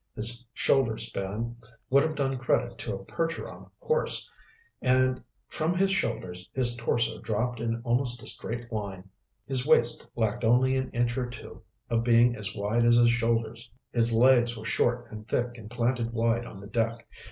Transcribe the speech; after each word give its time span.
His 0.15 0.43
shoulder 0.51 0.97
span 0.97 1.57
would 1.91 2.01
have 2.01 2.15
done 2.15 2.39
credit 2.39 2.79
to 2.79 2.95
a 2.95 3.05
Percheron 3.05 3.67
horse, 3.79 4.27
and 4.81 5.23
from 5.47 5.75
his 5.75 5.91
shoulders 5.91 6.49
his 6.55 6.75
torso 6.75 7.21
dropped 7.21 7.59
in 7.59 7.79
almost 7.83 8.23
a 8.23 8.25
straight 8.25 8.71
line. 8.71 9.07
His 9.45 9.63
waist 9.63 10.07
lacked 10.15 10.43
only 10.43 10.75
an 10.75 10.89
inch 10.89 11.15
or 11.19 11.29
two 11.29 11.61
of 11.87 12.03
being 12.03 12.35
as 12.35 12.55
wide 12.55 12.83
as 12.83 12.95
his 12.95 13.11
shoulders. 13.11 13.69
His 13.91 14.11
legs 14.11 14.57
were 14.57 14.65
short 14.65 15.05
and 15.11 15.27
thick 15.27 15.59
and 15.59 15.69
planted 15.69 16.13
wide 16.13 16.45
on 16.47 16.61
the 16.61 16.65
deck. 16.67 17.07